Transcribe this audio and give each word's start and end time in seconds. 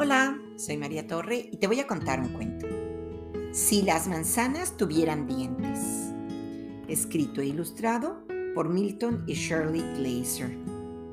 Hola, 0.00 0.38
soy 0.54 0.76
María 0.76 1.08
Torre 1.08 1.48
y 1.50 1.56
te 1.56 1.66
voy 1.66 1.80
a 1.80 1.88
contar 1.88 2.20
un 2.20 2.28
cuento. 2.28 2.68
Si 3.50 3.82
las 3.82 4.06
manzanas 4.06 4.76
tuvieran 4.76 5.26
dientes. 5.26 6.12
Escrito 6.86 7.40
e 7.40 7.46
ilustrado 7.46 8.24
por 8.54 8.68
Milton 8.68 9.24
y 9.26 9.34
Shirley 9.34 9.82
Glazer. 9.96 10.56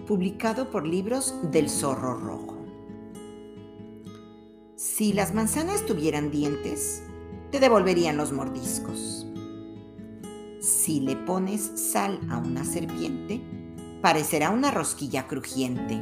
Publicado 0.05 0.69
por 0.69 0.85
Libros 0.85 1.33
del 1.51 1.67
Zorro 1.67 2.19
Rojo. 2.19 2.63
Si 4.75 5.13
las 5.13 5.33
manzanas 5.33 5.83
tuvieran 5.87 6.29
dientes, 6.29 7.01
te 7.49 7.59
devolverían 7.59 8.17
los 8.17 8.33
mordiscos. 8.33 9.25
Si 10.61 10.99
le 10.99 11.15
pones 11.15 11.71
sal 11.91 12.19
a 12.29 12.37
una 12.37 12.63
serpiente, 12.63 13.41
parecerá 14.03 14.51
una 14.51 14.69
rosquilla 14.69 15.25
crujiente 15.25 15.99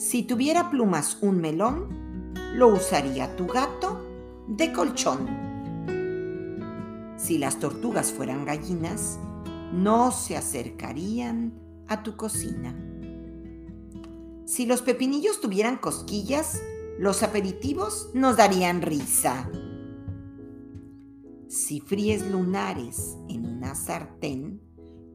si 0.00 0.22
tuviera 0.22 0.70
plumas 0.70 1.18
un 1.20 1.42
melón, 1.42 2.32
lo 2.54 2.68
usaría 2.68 3.36
tu 3.36 3.46
gato 3.46 4.00
de 4.48 4.72
colchón. 4.72 5.28
Si 7.18 7.36
las 7.36 7.58
tortugas 7.58 8.10
fueran 8.10 8.46
gallinas, 8.46 9.18
no 9.74 10.10
se 10.10 10.38
acercarían 10.38 11.52
a 11.86 12.02
tu 12.02 12.16
cocina. 12.16 12.74
Si 14.46 14.64
los 14.64 14.80
pepinillos 14.80 15.42
tuvieran 15.42 15.76
cosquillas, 15.76 16.62
los 16.98 17.22
aperitivos 17.22 18.08
nos 18.14 18.38
darían 18.38 18.80
risa. 18.80 19.50
Si 21.46 21.80
fríes 21.80 22.26
lunares 22.30 23.18
en 23.28 23.44
una 23.44 23.74
sartén, 23.74 24.62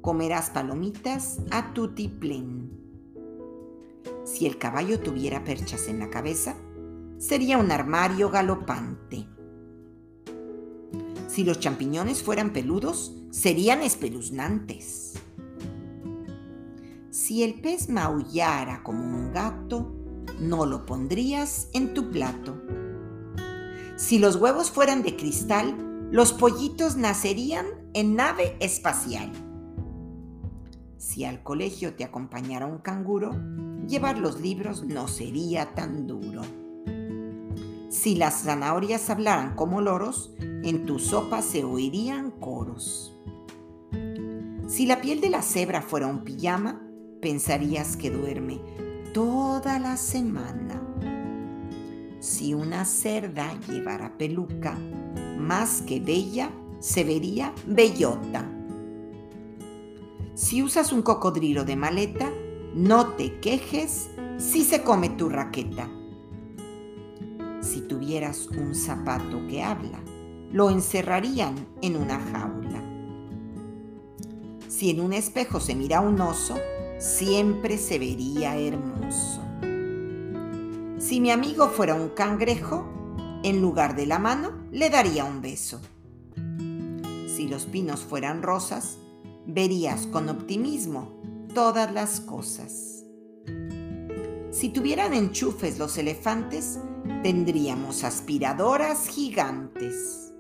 comerás 0.02 0.52
palomitas 0.52 1.40
a 1.50 1.74
tutiplén. 1.74 2.85
Si 4.26 4.48
el 4.48 4.58
caballo 4.58 5.00
tuviera 5.00 5.44
perchas 5.44 5.88
en 5.88 6.00
la 6.00 6.10
cabeza, 6.10 6.56
sería 7.20 7.60
un 7.60 7.72
armario 7.72 8.32
galopante. 8.32 9.28
Si 11.28 11.44
los 11.44 11.60
champiñones 11.60 12.24
fueran 12.24 12.52
peludos, 12.52 13.16
serían 13.30 13.84
espeluznantes. 13.84 15.14
Si 17.12 17.44
el 17.44 17.62
pez 17.62 17.88
maullara 17.88 18.82
como 18.84 19.04
un 19.04 19.32
gato, 19.32 19.94
no 20.40 20.66
lo 20.66 20.86
pondrías 20.86 21.70
en 21.74 21.94
tu 21.94 22.10
plato. 22.10 22.62
Si 23.96 24.18
los 24.18 24.38
huevos 24.38 24.72
fueran 24.72 25.04
de 25.04 25.16
cristal, 25.16 26.10
los 26.12 26.34
pollitos 26.34 26.98
nacerían 26.98 27.66
en 27.94 28.16
nave 28.16 28.58
espacial. 28.60 29.32
Si 30.98 31.26
al 31.26 31.44
colegio 31.44 31.94
te 31.96 32.04
acompañara 32.04 32.66
un 32.66 32.80
canguro, 32.80 33.32
llevar 33.88 34.18
los 34.18 34.42
libros 34.42 34.84
no 34.84 35.08
sería 35.08 35.74
tan 35.74 36.08
duro. 36.08 36.42
Si 37.90 38.16
las 38.16 38.44
zanahorias 38.44 39.10
hablaran 39.10 39.56
como 39.56 39.82
loros, 39.82 40.34
en 40.40 40.86
tu 40.86 41.00
sopa 41.00 41.42
se 41.42 41.64
oirían 41.64 42.32
coros. 42.32 43.16
Si 44.68 44.86
la 44.86 45.02
piel 45.02 45.22
de 45.22 45.30
la 45.30 45.42
cebra 45.42 45.82
fuera 45.82 46.08
un 46.08 46.24
pijama, 46.24 46.82
pensarías 47.22 47.96
que 47.96 48.12
duerme 48.12 48.60
toda 49.14 49.80
la 49.80 49.96
semana. 49.96 50.82
Si 52.20 52.54
una 52.54 52.86
cerda 52.86 53.58
llevara 53.68 54.18
peluca, 54.18 54.78
más 55.38 55.82
que 55.82 56.00
bella, 56.00 56.50
se 56.80 57.04
vería 57.04 57.54
bellota. 57.66 58.50
Si 60.34 60.62
usas 60.62 60.92
un 60.92 61.02
cocodrilo 61.02 61.64
de 61.64 61.76
maleta, 61.76 62.30
no 62.76 63.14
te 63.14 63.40
quejes 63.40 64.10
si 64.38 64.66
se 64.66 64.84
come 64.84 65.08
tu 65.08 65.30
raqueta. 65.30 65.88
Si 67.62 67.80
tuvieras 67.80 68.48
un 68.48 68.76
zapato 68.76 69.48
que 69.48 69.64
habla, 69.64 69.98
lo 70.52 70.70
encerrarían 70.70 71.56
en 71.82 71.96
una 71.96 72.20
jaula. 72.20 72.84
Si 74.68 74.90
en 74.90 75.00
un 75.00 75.14
espejo 75.14 75.62
se 75.62 75.74
mira 75.74 76.02
un 76.02 76.20
oso, 76.20 76.58
siempre 76.98 77.78
se 77.78 77.98
vería 77.98 78.58
hermoso. 78.58 79.42
Si 80.98 81.22
mi 81.22 81.32
amigo 81.32 81.70
fuera 81.70 81.96
un 81.96 82.10
cangrejo, 82.10 82.86
en 83.44 83.62
lugar 83.62 83.96
de 83.96 84.06
la 84.06 84.20
mano 84.20 84.52
le 84.74 84.90
daría 84.90 85.24
un 85.24 85.42
beso. 85.42 85.80
Si 87.28 87.48
los 87.48 87.68
pinos 87.68 88.02
fueran 88.02 88.44
rosas, 88.44 88.98
verías 89.46 90.08
con 90.08 90.28
optimismo 90.28 91.35
todas 91.56 91.92
las 91.94 92.20
cosas. 92.20 93.06
Si 94.52 94.70
tuvieran 94.70 95.14
enchufes 95.14 95.80
los 95.80 95.98
elefantes, 95.98 96.80
tendríamos 97.24 98.04
aspiradoras 98.04 99.08
gigantes. 99.08 100.34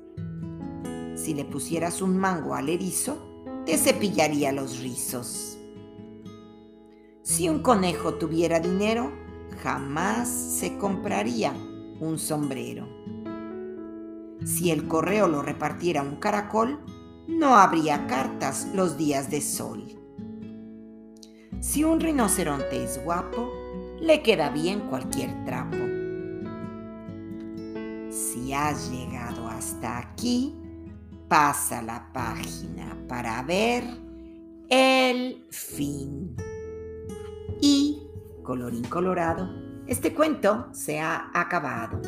Si 1.15 1.33
le 1.33 1.45
pusieras 1.45 2.01
un 2.01 2.17
mango 2.17 2.53
al 2.53 2.67
erizo, 2.69 3.17
te 3.65 3.77
cepillaría 3.77 4.51
los 4.51 4.81
rizos. 4.81 5.57
Si 7.23 7.47
un 7.47 7.63
conejo 7.63 8.15
tuviera 8.15 8.59
dinero, 8.59 9.11
jamás 9.63 10.27
se 10.27 10.77
compraría 10.77 11.53
un 11.99 12.19
sombrero. 12.19 12.87
Si 14.43 14.69
el 14.69 14.87
correo 14.87 15.29
lo 15.29 15.41
repartiera 15.41 16.01
un 16.03 16.17
caracol, 16.17 16.83
no 17.27 17.55
habría 17.55 18.05
cartas 18.05 18.67
los 18.73 18.97
días 18.97 19.31
de 19.31 19.39
sol. 19.39 19.94
Si 21.65 21.83
un 21.83 21.99
rinoceronte 21.99 22.83
es 22.83 23.03
guapo, 23.03 23.51
le 23.99 24.21
queda 24.21 24.51
bien 24.51 24.81
cualquier 24.81 25.31
trapo. 25.45 25.77
Si 28.11 28.53
has 28.53 28.91
llegado 28.91 29.47
hasta 29.47 29.97
aquí, 29.97 30.55
pasa 31.27 31.81
la 31.81 32.13
página 32.13 32.95
para 33.09 33.41
ver 33.41 33.83
el 34.69 35.43
fin. 35.49 36.35
Y, 37.59 38.09
colorín 38.43 38.83
colorado, 38.83 39.49
este 39.87 40.13
cuento 40.13 40.67
se 40.71 40.99
ha 40.99 41.31
acabado. 41.33 41.99